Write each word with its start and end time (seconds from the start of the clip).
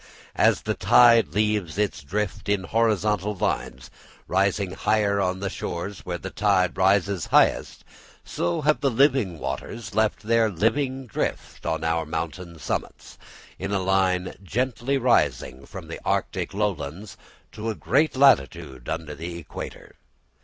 As 0.35 0.63
the 0.63 0.73
tide 0.73 1.27
leaves 1.27 1.77
its 1.77 2.01
drift 2.01 2.49
in 2.49 2.63
horizontal 2.63 3.35
lines, 3.35 3.91
rising 4.27 4.71
higher 4.71 5.21
on 5.21 5.41
the 5.41 5.47
shores 5.51 5.99
where 6.07 6.17
the 6.17 6.31
tide 6.31 6.75
rises 6.75 7.27
highest, 7.27 7.83
so 8.23 8.61
have 8.61 8.79
the 8.81 8.89
living 8.89 9.37
waters 9.37 9.93
left 9.93 10.23
their 10.23 10.49
living 10.49 11.05
drift 11.05 11.67
on 11.67 11.83
our 11.83 12.07
mountain 12.07 12.57
summits, 12.57 13.19
in 13.59 13.71
a 13.71 13.77
line 13.77 14.33
gently 14.41 14.97
rising 14.97 15.67
from 15.67 15.87
the 15.87 15.99
Arctic 16.03 16.55
lowlands 16.55 17.15
to 17.51 17.69
a 17.69 17.75
great 17.75 18.15
latitude 18.15 18.89
under 18.89 19.13
the 19.13 19.37
equator. 19.37 19.97